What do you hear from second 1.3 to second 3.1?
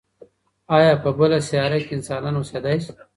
سیاره کې انسانان اوسېدای شي؟